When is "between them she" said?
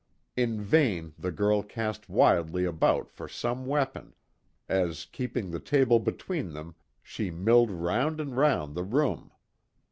5.99-7.29